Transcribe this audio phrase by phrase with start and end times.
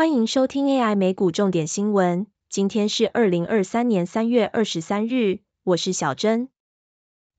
[0.00, 2.26] 欢迎收听 AI 美股重点新闻。
[2.48, 6.48] 今天是二零二三年三月二十三日，我是小珍。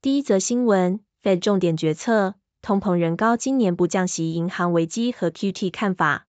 [0.00, 6.28] 第一则新闻：Fed 重点决策，通膨仍高，今年不降息，银行危机和 QT 看法。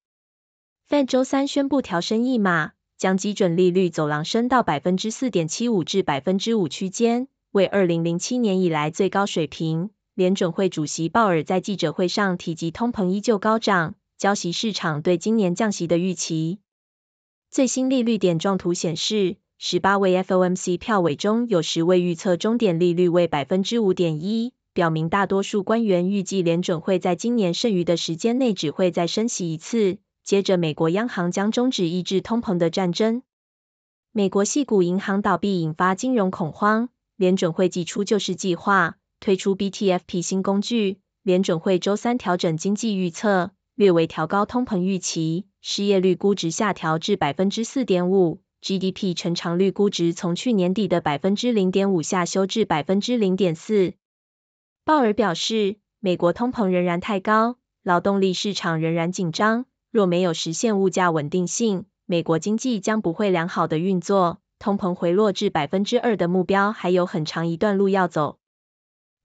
[0.90, 9.92] Fed 周三宣布调升一码，将基准利率走廊升到百分之四点七五至百分之五区间，为二零零七年以来最高水平。
[10.16, 13.94] 联准会主席鲍尔在记者会上提及，通膨依旧高涨。
[14.24, 16.60] 交息市场对今年降息的预期。
[17.52, 29.98] 最新利率点状图显示，十八位 FOMC 票委中有十位预测终点利率为百分之五点一，表明大多数官员预计联准会在今年剩余的时间内只会再升息一次。
[30.24, 33.24] 接着，美国央行将终止抑制通膨的战争。
[34.14, 41.00] 美国系股银行倒闭引发金融恐慌，联准会祭出救市计划，推出 BTFP 新工具。
[41.24, 43.52] 联准会周三调整经济预测。
[43.76, 53.94] 略微调高通膨预期，失业率估值下调至百分之四点五，GDP 成长率估值从去年底的百分之零点五下修至百分之零点四。
[54.86, 68.38] 鲍尔表示，美国通膨仍然太高，劳动力市场仍然紧张，若没有实现物价稳定性，美国经济将不会良好的运作，通膨回落至百分之二的目标还有很长一段路要走。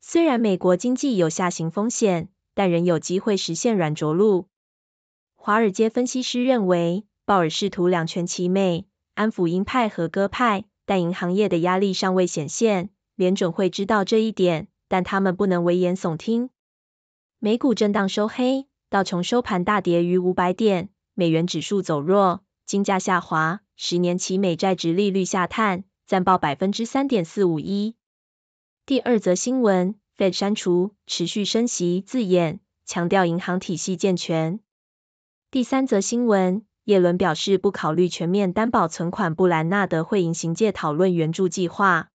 [0.01, 2.31] 虽然美国经济有下行风险。
[2.59, 4.49] 但仍有机会实现软着陆。
[5.37, 12.91] 华尔街分析师认为，鲍尔试图两全其美，安抚鹰派和鸽派，但银行业的压力尚未显现。
[13.15, 16.51] 联准会知道这一点，但他们不能危言耸听。
[17.39, 27.95] 美股震荡收黑，道琼收盘大跌逾五百点，美元指数走弱，金价下滑，十年期美债值利率下探，暂报百分之三点四五一。
[28.85, 29.95] 第二则新闻。
[30.19, 34.59] Fed 删除持续升息字眼，强调银行体系健全。
[35.53, 42.11] 第三则新闻，耶伦表示不考虑全面担保存款，布兰纳德会迎行界讨论援助计划。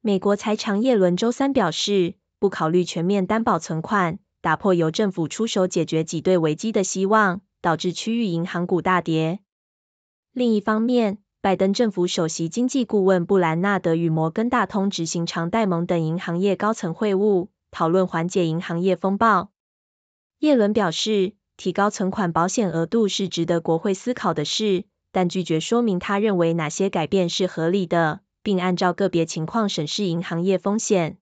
[0.00, 9.40] 美国财长耶伦周三表示，不考虑全面担保存款，打破由政府出手解决挤兑危机的希望，导致区域银行股大跌。
[10.32, 19.50] 另一方面，拜登政府首席经济顾问布兰纳德与摩根大通执行长戴蒙等银行业高层会晤，讨论缓解银行业风暴。
[20.40, 31.16] 耶伦表示，提高存款保险额度是值得国会思考的事，但拒绝说明他认为哪些改变是合理的，并按照个别情况审视银行业风险。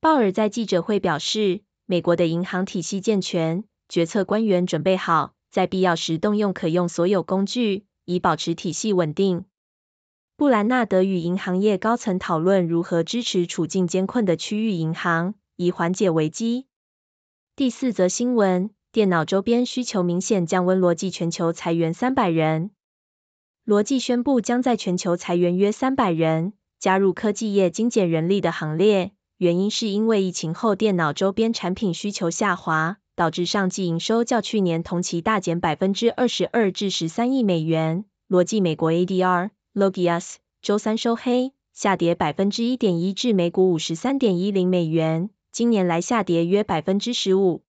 [0.00, 7.84] 鲍尔在记者会表示，美国的银行体系健全，决策官员准备好在必要时动用可用所有工具。
[8.04, 9.44] 以保持体系稳定。
[10.36, 16.66] 布兰纳德与银行业高层讨论如何支持处境艰困的区域银行，以缓解危机。
[17.54, 22.72] 第四则新闻：电脑周边需求明显降温，罗技全球裁员三百人。
[23.64, 29.12] 罗技宣布将在全球裁员约三百人，加入科技业精简人力的行列。
[29.36, 32.98] 原因是因为疫情后电脑周边产品需求下滑。
[33.16, 38.04] 导致上季营收较去年同期大减百分之二十二至十三亿美元。
[38.26, 47.62] 罗技美国 ADR Logias 周三收黑，下跌百分之一点一至每股五十三点一零美元，今年来下跌约百分之十五。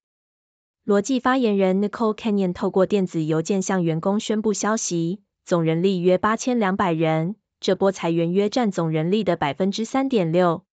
[0.83, 10.63] 罗技发言人 Nicole Canyon 透过电子邮件向员工宣布消息，总人力约八千两百人，这波裁员约占总人力的百分之三点六。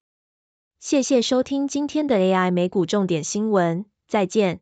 [0.80, 4.61] 谢谢收听今天的 AI 美股重点新闻，再见。